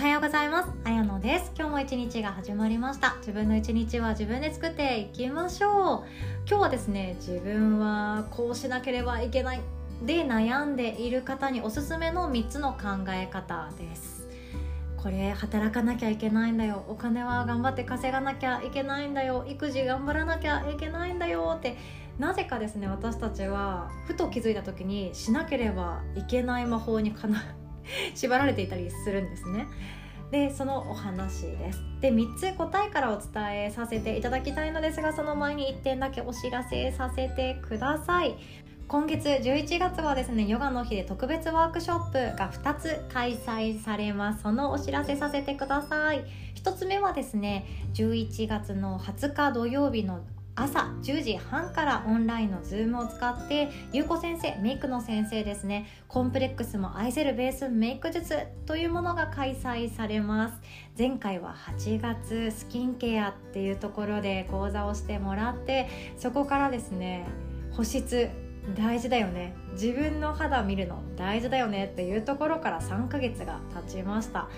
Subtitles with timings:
[0.00, 0.70] はようございます。
[0.84, 1.52] あやのです。
[1.54, 3.16] 今日も一日が始まりました。
[3.18, 6.04] 自分の一日は自分で作っていきましょう。
[6.48, 9.60] 今日はですね自分はこうしなければいけない。
[10.02, 14.26] で悩んでいる方におすすめの3つの考え方です。
[14.96, 16.82] これ働かなきゃいけないんだよ。
[16.88, 19.44] お金は頑張って稼がなきゃいけないんだよ。
[19.46, 21.56] 育児頑張らなきゃいけないんだよ。
[21.58, 21.76] って
[22.18, 27.44] なぜかですね私たちはふと気づいた時にしなければいけない魔法にかな
[28.14, 29.66] 縛られていたりするんですね。
[30.30, 31.82] でそのお話です。
[32.00, 38.36] で3つ答えからお伝えさせていただきたいのですがその前に1点だけお知らせさせてください。
[38.86, 44.42] 今月11月はですねヨガの日で特別ワークショップが2つ開催されます。
[44.42, 46.24] そのお知らせさせてください。
[46.56, 50.20] 1つ目はですね11月の20日土曜日の
[50.60, 55.86] 朝10時半からオンラインの Zoom を使ってゆうこ先生メイクの先生ですね。
[56.06, 60.60] コンプレックスも愛せるベースメイク術というものが開催されます。
[60.98, 65.88] 前回は8月スキンケアっていうところで講座をしてもらって
[66.18, 67.24] そこからですね
[67.72, 68.28] 保湿
[68.76, 69.54] 大事だよね。
[69.72, 74.50] 自分の肌見るの大事だよねっていうところから3ヶ月が経ちました。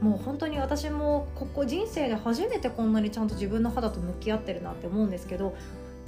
[0.00, 5.56] もう本当に私もここ人生で初めてこんなにちゃんと自分の肌と向き合ってるなって思うんですけど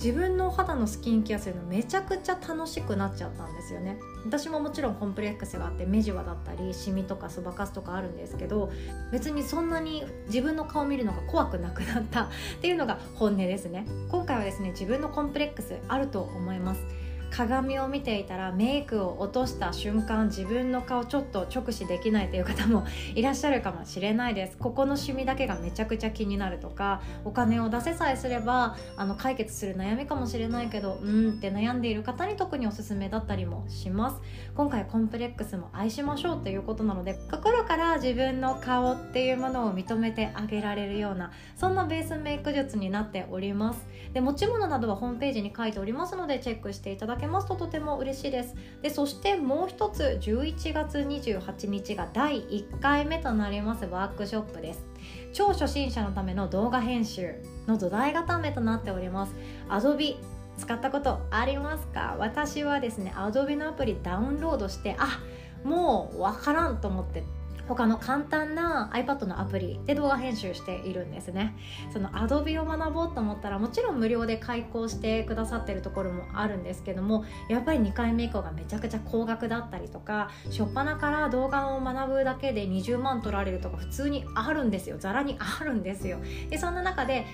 [0.03, 3.98] 自分の肌のスキンケアするのめちゃくちゃ楽しくなっちゃったんですよね。
[4.25, 8.70] 私ももちろんコンプレックスがあって目じわだったりシミとかそばかすとかあるんですけど
[9.11, 12.28] 別にそんなに自分の顔見るのが怖くなくなったっ
[12.61, 13.86] ていうのが本音ですね。
[14.09, 17.07] 今回はですね自分のコンプレックスあると思います。
[17.30, 24.56] 鏡を見ていたらメイクを落とした瞬間自分の顔ちょっと直視できないという方もいらっしゃるかもしれないです。
[24.58, 34.20] ここのシミだけがめちゃくちゃ気になるとかお金を出せさえすればあの解決する悩みかもしれないけどうんって悩んでいる方に特におすすめだったりもします。
[34.54, 43.86] 今回コンプレックスも愛しましょうということなので心から自分の顔っていうものを認めてあげられるようなそんなベースメイク術になっております。
[44.12, 48.54] で持ち物などはホームページに書いておりますのでチェックしていただけますととても嬉しいです。
[48.82, 54.86] でそしてもう一つ11月28日が第1回目となりますワークショップです。
[55.32, 57.34] 超初心者のための動画編集
[57.66, 59.34] の土台固めとなっております。
[59.68, 60.16] Adobe
[60.56, 62.16] 使ったことありますか？
[62.18, 65.20] 私はですね Adobe のアプリダウンロードしてあ
[65.64, 67.22] もう分からんと思って
[67.68, 71.54] 他の簡単な iPad のアプリで動画編集しているんですね。
[71.92, 84.96] その Adobe を学ぼうと思ったらもちろん無料で開講してくださってるところもあるんですけどもやっぱり2回目以降がめちゃくちゃ高額だったりとか初っ端から動画を学ぶだけで20万取られるとか普通にあるんですよ。
[84.98, 86.18] ざらにあるんですよ。
[86.50, 87.26] でそんな中で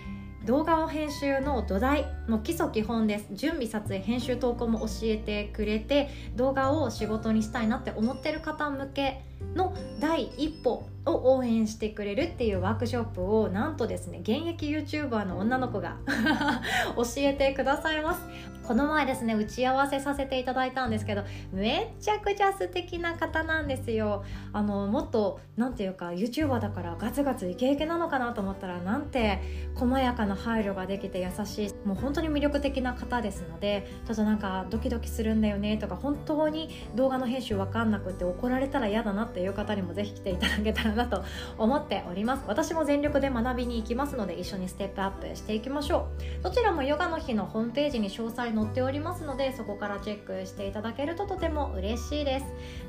[0.44, 3.28] 動画を編集の土台の基礎基本です。
[3.32, 9.22] 準備撮影編集投稿も教えてくれて動画を仕事にしたいなって思ってる方向け
[9.54, 15.98] の第一歩を応援してくれるっていうワークショップをなんとですね現役 YouTuber の女の子が
[16.96, 18.54] 教えてくださいます。
[18.66, 21.22] この前ですね打ち合わせさせていただいたんですけど
[21.52, 24.24] めちゃくちゃ素敵な方なんですよ。
[24.54, 29.42] あのもっと何ていうか YouTuber だからガツガツイケイケなのかなと思ったらなんて
[29.74, 41.24] 細やかな配慮ができて優しいもう本当に魅力的な方ですのでちょっとなんかドキドキするんだよねとか本当に動画の編集わかんなくて怒られたら嫌だなっていう方にもぜひ来ていただけたらなと
[41.58, 42.44] 思っております。
[42.46, 46.08] 私も全力で学びに行きますので一緒にステップアップしていきましょ
[46.40, 46.42] う。
[46.44, 52.46] どちらもヨガの日のホームページに詳細載っておりますのでそこからチェックしていただけるととても嬉しいです。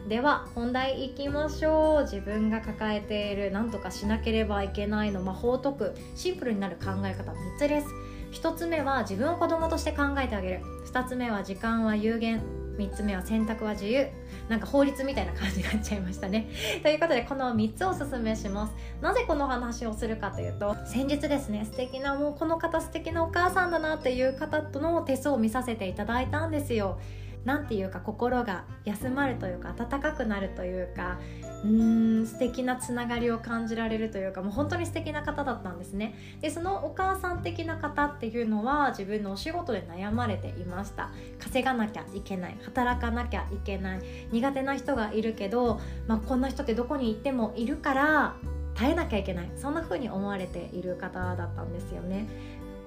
[0.07, 2.01] では本題いきましょう。
[2.03, 7.87] 自分が抱えている何とかしなければいけないの魔法解くシンプルになる考え方3つです。
[8.33, 10.61] 1つ目は自分を子供として考えてあげる。
[10.91, 12.41] 2つ目は時間は有限。
[12.77, 14.07] 3つ目は選択は自由。
[14.49, 16.47] なんか法律みたいな感じになっちゃいましたね。
[16.83, 18.73] ということでこの3つをおすすめします。
[19.01, 26.99] なぜこの話をするかというと先日ですね素敵なもうこの方素敵なお母さんだなっていう方との手相を見させていただいたんですよ。
[27.45, 31.19] なんていうか心が休まるというか温かくなるというか
[31.63, 36.15] うーん素敵なつながりを感じられるというかもう本当に素敵な方だったんですね。
[36.41, 41.11] でそのお母さん的な方っていうのは自分のお仕事で悩まれていました。
[41.39, 44.01] 稼がなきゃいけない働かなきゃいけない
[44.31, 48.35] 苦手な人がいるけど、まあ、こんな人ってどこに行ってもいるから
[48.75, 52.27] 耐えなきゃいけないそんな風に思われている方だったんですよね。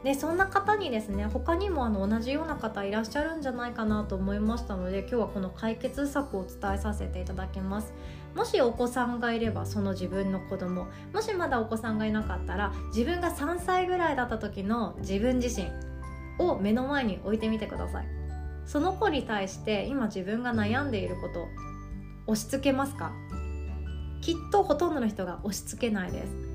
[0.05, 7.93] でそんな方にですね他にもあの同じような方いらっしゃるんじゃないかなと思いましたので今日はこの解決策を伝えさせていただきます。
[8.37, 10.87] もしお子さんがいればその自分の子供。
[11.13, 15.69] もしまだお子さんがいなかったら自分が3歳ぐらいだった時の自分自身
[16.39, 18.07] を目の前に置いてみてください。
[18.67, 21.49] その子に対して今自分が悩んでいること
[22.29, 23.13] 押し付けますか？
[24.21, 26.48] きっとほとんどの人が押し付けないです。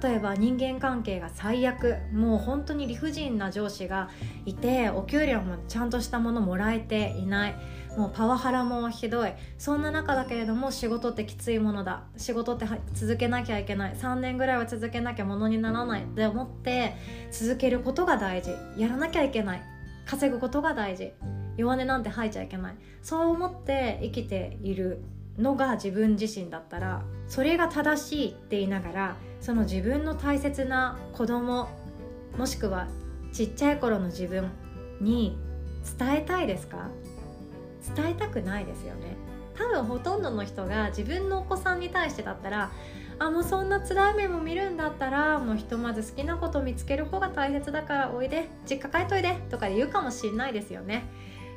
[0.00, 4.08] 例えば人間関係が最悪もう本当に理不尽な上司が
[4.46, 7.54] いてお給料もちゃんとしたものもらえていない。
[7.96, 9.34] もうパワハラもひどい。
[9.58, 12.04] そんな中だけれども仕事ってきついものだ。
[12.16, 13.94] 仕事って続けなきゃいけない。
[13.94, 16.04] 3年ぐらいは続けなきゃものにならない。
[16.04, 16.94] って思って
[17.30, 18.52] 続けることが大事。
[18.78, 19.62] やらなきゃいけない。
[20.06, 21.12] 稼ぐことが大事。
[21.58, 22.74] 弱音なんて吐いちゃいけない。
[23.02, 25.04] そう思って生きている。
[25.38, 31.68] のが自分自身だったらそれが正しいって言いながらその自分の大切な子供
[32.36, 32.88] もしくは
[33.32, 34.50] ちっちゃい頃の自分
[35.00, 35.38] に
[35.98, 36.88] 伝えたいですか？
[37.96, 39.16] 伝えたくないですよね。
[39.54, 42.70] 多分ほとんどの人が自分のお子さんに対してだったら
[43.18, 51.04] あもうそんな辛い目も見るんだったらもうひとまず好きなこと見つける方が大切だからおいで実家帰っといでとかで言うかもしんないですよね。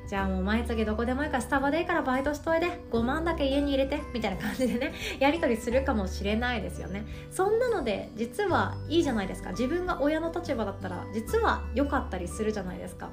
[0.07, 7.05] じゃあもう毎月どこでもいいからスタバでいいからバイトしといで5万だけ家に入れてみたいな感じでね やり取りするかもしれないですよね。
[7.31, 9.51] そんなので実はいいじゃないですか。
[9.51, 13.09] 自分が親の立場だったら実は良かったりするじゃないですか。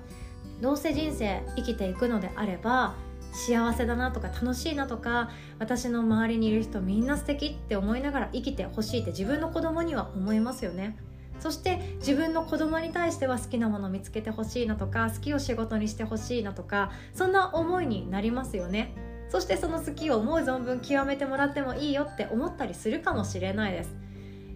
[0.60, 2.94] どうせ人生生きていくのであれば
[3.32, 10.96] 幸せだなとか楽しいなとか私の周りにいる人みんな素敵って思いながら生きてほしいって自分の子供には思いますよね。
[11.42, 18.94] そして自分の子供に対しては好きなもの見つけてほしいなとか好きを仕事にしてほしいなとかそんな思いになりますよね。
[19.28, 23.96] そしてその好きを思う存分極めてもらってもいいよって思ったりするかもしれないです。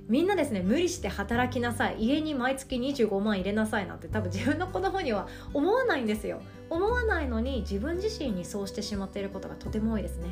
[0.07, 1.97] みんなですね無理して働きなさい。
[1.99, 6.41] 家に毎月25万入れなさいなんて多分自分の子供には思わないんですよ。
[6.71, 10.29] 思わないのに自分自身にそうしてしまっていることがとても多いですね。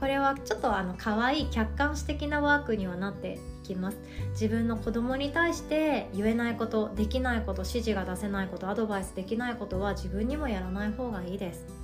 [0.00, 3.98] これはちょっとあの可愛い客観視的なワークにはなってきます。
[4.30, 11.83] 自分の子供に対して言えないことできないこと指示が出せないことアドバイスできないことは自分にもやらない方がいいです。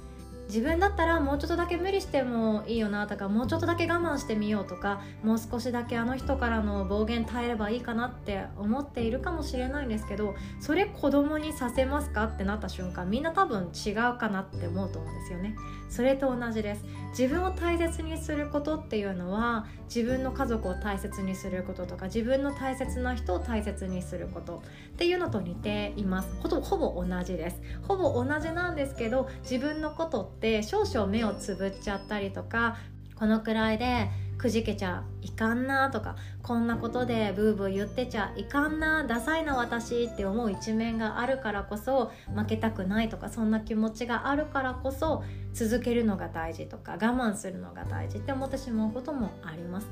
[0.50, 15.54] 自分だったらもうちょっとだけ無理してもいいよなとかもうちょっとだけ我慢してみようとかもう少しだけあの人からの暴言耐えればいいかなって思っているかもしれないんですけどそれ子供にさせますかってなった瞬間みんな多分違うかなって思うと思うんですよね。
[15.88, 16.84] それと同じです。
[17.10, 24.62] 自分を大切にすることっていうのは自分の家族を大切にすることとか自分の大切な人を大切にすること
[24.92, 26.28] っていうのと似ています。
[26.40, 27.60] ほぼほぼ同じです。
[27.82, 32.78] ほぼ同じなんですけど自分のことって少々目をつぶっちゃったりとか
[33.14, 34.08] このくらいで
[34.38, 45.22] くじけちゃいかんなとかこんなことでブーブー言ってちゃいかんなダサいな私って思う一面があるからこそ負けたくないとかそんな気持ちがあるからこそ
[45.52, 49.90] 続けるのが大事とか我慢するのが大事って思ってしまうこともあります。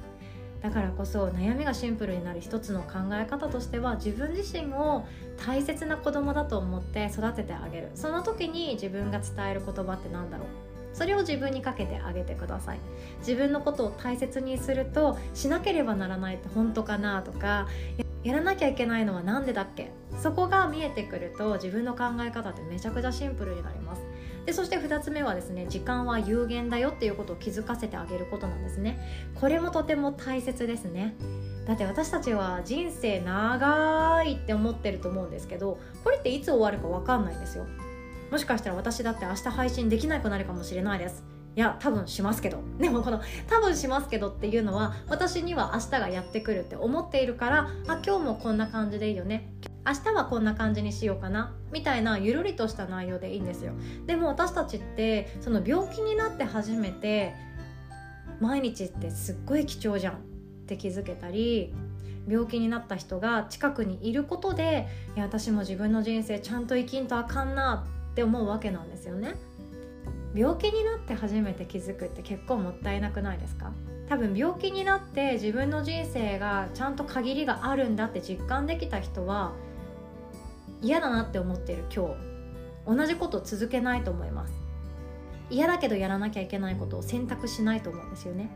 [0.63, 5.07] だからこそ悩みがシンプルになる一つの考え方としては自分自身を
[5.47, 7.91] 大切な子供だと思って育ててあげる。
[7.95, 10.47] その時に自分が伝える言葉って何だろう。
[10.95, 12.81] それを自分にかけてあげてください
[13.21, 17.69] 自分のことを大切にするとしなければならないって本当かなとか
[18.25, 19.93] やらなきゃいけないのは何でだっけ？
[20.21, 24.03] そこが見えてくると自分の考え方ってめちゃくちゃシンプルになります。
[24.49, 28.99] でそして2つ目はですね時間は有限だよっていうことを気づかせてあげることなんですね。
[29.35, 31.17] これもとても大切ですね。
[31.67, 37.67] だって私たちは人生長いって思ってると思うんですけどこれっていつ終わるか分かんないんですよ。
[38.31, 41.23] もしかしたら私だって明日配信できなくなるかもしれないです。
[41.55, 42.63] いや多分しますけど。
[42.81, 43.21] でもこの
[43.51, 49.53] 「多分しますけど」っていうのは私には明日がやってくるって思っているからあ今日もこんな感じでいいよね。
[49.87, 53.73] 明日はこんな感じにしようかなみたいなゆるりとした内容でいいんですよ。
[54.07, 57.35] でも私たちってその病気になって初めて
[58.41, 60.17] 毎日ってすっごい貴重じゃんっ
[60.67, 61.75] て気づけたり
[62.29, 69.35] 病気になった人が近くにいることでいや私も自分の人生ちゃんと生きんとあかんなって思うわけなんですよね。
[70.35, 73.73] 病気になって初めて気づくって結構もったいなくないですか？
[74.11, 79.53] 多分病気になって自分の人生がちゃんと限りがあるんだって実感できた人は
[80.81, 82.29] 嫌だなって思ってる今日。
[82.87, 84.53] 同じこと続けないと思います。
[85.51, 88.51] 嫌だけどやらなきゃいけないことを選択しないと思うんですよね。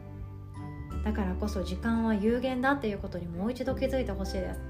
[1.05, 4.61] だからこそ時間は有限だっていうことにもう一度気づいてほしいです。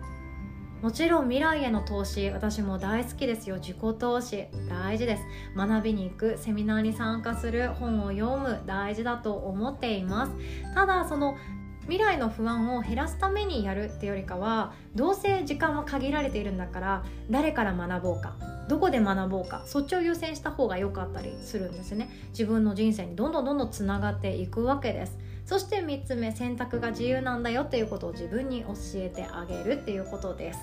[0.82, 3.56] もちろん未来への投資私も大好きですよ。
[3.56, 5.23] 自己投資大事です。
[5.56, 10.32] 学びに行くセミナーに参加する本を読む大事だと思っています。
[10.75, 11.37] ただその
[11.82, 18.36] 未来の不安を減らすためにやるってよりかはどうせ時間は限られているんだから誰から学ぼうか
[18.68, 22.08] どこで学ぼうかそっちを優先した方が良かったりするんですね。
[22.30, 25.18] 自分の人生にどんどんどんどんつながっていくわけです。
[25.44, 30.60] そして3つ目選択が自由なんだよっていうことを自分に教えてあげるっていうことです。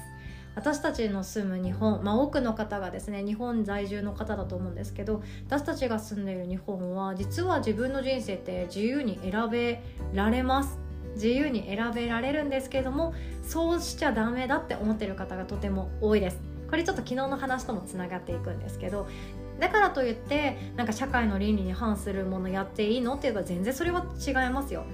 [0.56, 9.84] 私たちの住む日本、まあ、多くの方がですね日本在住の方だと思うんですけど私たちが住んでいる日本は実は自分の人生って自由に選べ
[10.14, 10.89] られます。
[11.16, 13.14] 自由に選べられるんですけれども
[13.44, 16.40] そうしちゃダメだって思ってる方がとても多いです。
[16.70, 19.08] これちょっと昨日の話ともつながっていくんですけど
[19.60, 24.86] だからといってなんか社会の倫理に反するものやっていいのっていうか全然それは違いますよ。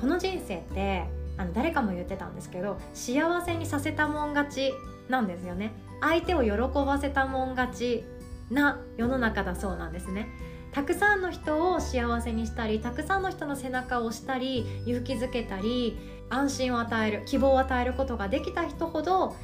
[0.00, 1.04] この人生って
[1.38, 4.72] あの誰かも言ってたんですけど幸せにさせたもん勝ち
[5.08, 5.72] なんですよね。
[6.00, 8.04] 相手を喜ばせたもん勝ち
[8.50, 10.28] な世の中だそうなんですね。
[10.76, 15.96] たくさんの人を幸せにしたりたくさんの人の背中を押したり勇気づけたり
[16.28, 19.34] 安心を与える希望を与えることができた人ほど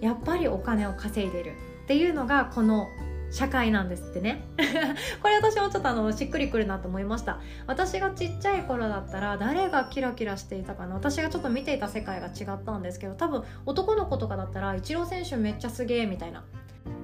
[0.00, 1.54] やっぱりお金を稼いでる。
[1.84, 2.86] っていうのがこの
[3.32, 4.44] 社会なんですってね。
[5.22, 7.40] これ私もちょっとあのしっくりくるなと思いました。
[7.66, 10.94] 私がちっちゃい頃だったら誰がキラキラしていたかな。
[10.94, 16.44] 私がちょっと見ていた世界が違ったんですけど多分男の子とかだったらイチロー選手めっちゃすげえみたいな。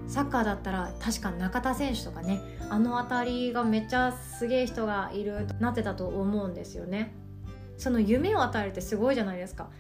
[0.07, 7.15] サッカーだったら確か中田選手とかねあの辺りがめっちゃすげえ人がいるなってたと思うんですよね。
[7.79, 9.71] その夢を与えるってすごいじゃないですか。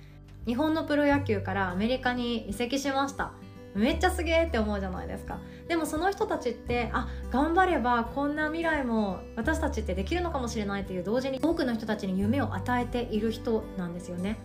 [0.47, 3.33] 日本のプロ野球からアメリカに移籍しました。
[3.75, 5.38] めっちゃすげえって思うじゃないですか。
[5.69, 14.38] でもその人たちってあ頑張ればこんな未来も私たちってできるのかもしれないっていう同時に多くの人たちに夢を与えている人なんですよね。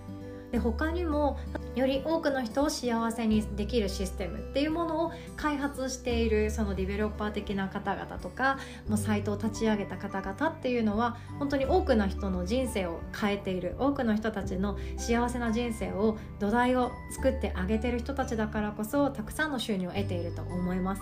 [0.51, 1.37] で他にも
[1.77, 8.57] より多くの人を幸せにできるシステムっていうものを開発しているそのディベロッパー的な方々とか
[8.87, 21.01] もうサイトを立ち上げた方々っていうのは本当に多くの人の人生を変えている多くの人たちの幸せな人生を土台を作ってあげてる人たちだからこそたくさんの収入を得ていると思います。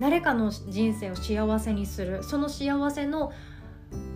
[0.00, 3.32] 誰かの人生を幸せにするその幸せの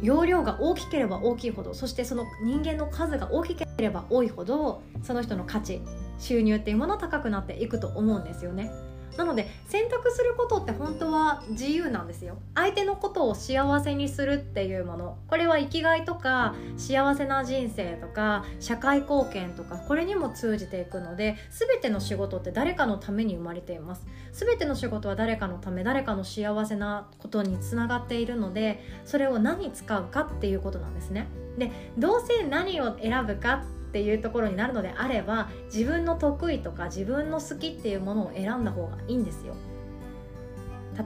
[0.03, 5.81] 容量が大きければ大きいほどそしてその人間の数が大きければ多いほどその人の価値
[6.19, 8.71] 収入っていうもの高くなっていくと思うんですよね。
[9.17, 12.39] なので選択することって本当は自由なんですよ。
[12.55, 15.19] 相手のことを幸せにするっていうもの。
[15.29, 24.07] これは生きがいとか幸せな人生とか社会貢献とかこれにも通じていくので全ての仕事って誰かのために生まれています。
[24.33, 31.29] 全ての仕事は誰かのため誰かの幸せなことにつながっているのでそれを何使うかっていうことなんですね。
[31.59, 39.55] でどうせ何を選ぶかってていうところになるのであれば自分の得意とか自分の好きっていうものを選んだ方がいいんですよ。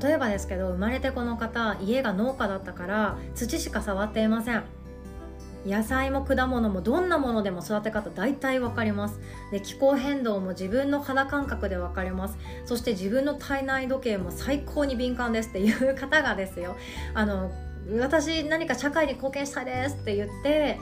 [0.03, 4.65] 例えばですけど生まれてこの方家が農家だったから土しか触っていません。
[5.67, 9.19] 野菜も果物もどんなものでも育て方大体分かります。
[9.51, 12.39] で気候変動も自分の肌感覚で分かります。
[12.67, 15.49] そして自分の体内時計も最高に敏感です。
[15.49, 16.77] っていう方がですよ。
[17.15, 17.51] あの
[18.01, 20.79] 私何か社会に貢献したいですって言って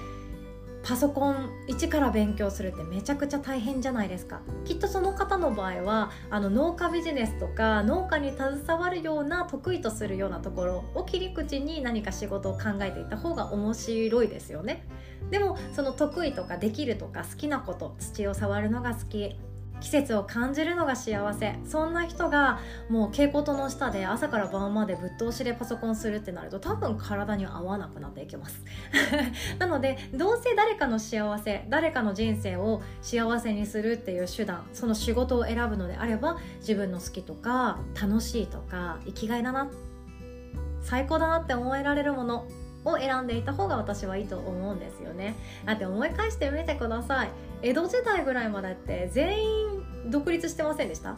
[0.85, 4.43] パソコン一から勉強するってめちゃくちゃ大変じゃないですか。
[4.67, 14.87] きっとその方の場合はあの農家ビジネスとか農家に携わるような得意とするようなところを切り口に何か仕事を考えていた方が面白いですよね。
[15.31, 19.39] でもその得意とかできるとか好きなこと土を触るのが好き。
[19.85, 21.59] 季節を感じるのが幸せ。
[21.67, 28.65] そんな人がもう蛍光灯の下で朝から晩までぶっ通しでパソコンするってなると多分体に合わなくなっていきます。
[29.61, 39.69] なのでどうせ誰かの幸せ誰かの人生を幸せにするっていう手段その仕事を選ぶのであれば自分の好きとか楽しいとか生きがいだな
[40.81, 42.47] 最高だなって思えられるもの
[42.87, 45.35] を選んでいた方が私はいいと思うんですよね。
[45.67, 47.31] だって思い返してみてください。
[47.63, 49.64] 江戸時代ぐらいまでって全員
[50.07, 51.17] 独立してませんでした？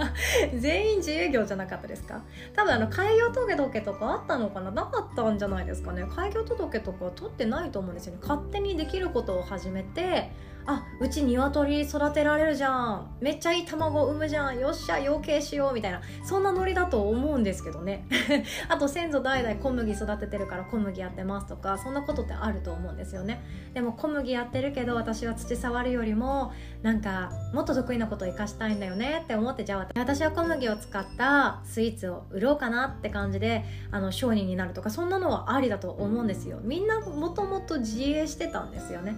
[0.58, 2.22] 全員自営業じゃなかったですか？
[2.54, 4.70] 多分あの開業届とかあったのかな？
[4.70, 6.04] なかったんじゃないですかね。
[6.14, 8.18] 開業届とか取ってないと思うんですよね。
[8.22, 10.30] 勝手にできることを始めて
[10.66, 13.16] あうち鶏育てられるじゃん。
[13.20, 14.58] めっちゃいい卵産むじゃん。
[14.58, 16.00] よっしゃ養鶏しようみたいな。
[16.24, 18.06] そんなノリだと思うんですけどね。
[18.68, 23.42] あと先祖代々小麦育ててるから小麦やってますとかそんなことってあると思うんですよね。
[23.74, 26.52] でも小麦やってるけど私は土触るよりも
[26.82, 29.22] なんかもっと得意なことを生かしたいんだよね。
[29.24, 36.60] って思ってじゃあ私は小麦を使ったスイーツを売ろうかなって感じであの商人になるとかそんなのはありだと思うんですよ。
[36.62, 39.16] みんなもともと自営してたんですよね。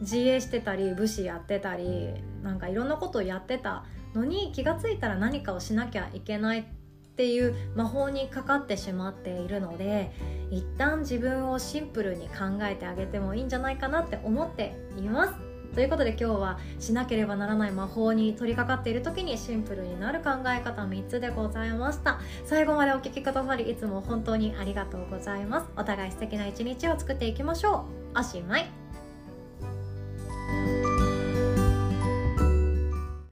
[0.00, 2.10] 自衛してたり武士やってたり
[2.42, 3.84] なんかいろんなことをやってた
[4.14, 6.64] のに気が付いたら何かをしなきゃいけないっ
[7.16, 10.12] ていう魔法にかかってしまっているので
[10.50, 15.34] 一旦自分をシンプルに考えてあげてもいいんじゃないかなって思っています。
[15.74, 22.20] ということで今日はしなければならない魔法に取り掛かっている時にシンプルになる考え方3つでございました。
[22.44, 25.66] 最後までお聴きくださりいつも本当にありがとうございます。
[25.76, 28.20] お互い素敵な一日を作っていきましょう。
[28.20, 28.83] おしまい